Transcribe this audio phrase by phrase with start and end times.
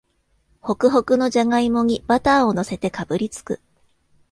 [0.61, 3.61] ホクホクのじゃがいもにバターをのせてかぶりつく